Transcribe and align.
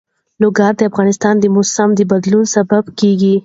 لوگر 0.41 0.71
د 0.77 0.81
افغانستان 0.89 1.35
د 1.39 1.45
موسم 1.55 1.89
د 1.95 2.01
بدلون 2.11 2.45
سبب 2.55 2.83
کېږي. 2.99 3.35